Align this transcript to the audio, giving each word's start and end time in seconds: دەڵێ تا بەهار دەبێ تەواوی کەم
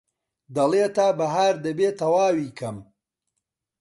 دەڵێ 0.55 0.85
تا 0.95 1.07
بەهار 1.19 1.55
دەبێ 1.65 1.89
تەواوی 1.99 2.55
کەم 2.59 2.77